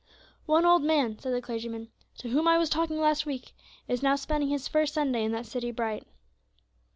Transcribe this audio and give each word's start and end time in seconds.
"One 0.47 0.65
old 0.65 0.81
man," 0.81 1.19
said 1.19 1.31
the 1.31 1.43
clergyman, 1.43 1.89
"to 2.17 2.29
whom 2.29 2.47
I 2.47 2.57
was 2.57 2.71
talking 2.71 2.99
last 2.99 3.27
week 3.27 3.53
is 3.87 4.01
now 4.01 4.15
spending 4.15 4.49
his 4.49 4.67
first 4.67 4.95
Sunday 4.95 5.23
in 5.23 5.31
that 5.33 5.45
city 5.45 5.69
bright." 5.69 6.07